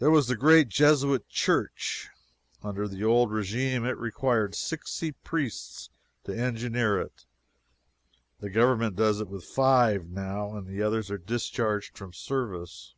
[0.00, 2.08] There was the great Jesuit Church.
[2.64, 5.88] Under the old regime it required sixty priests
[6.24, 7.26] to engineer it
[8.40, 12.96] the Government does it with five, now, and the others are discharged from service.